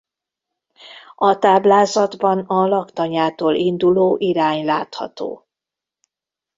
[1.15, 5.45] A táblázatban a laktanyától induló irány látható.